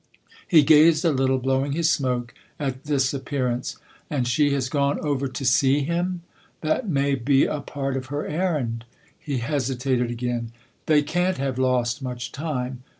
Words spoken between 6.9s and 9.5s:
That may be a part of her errand." He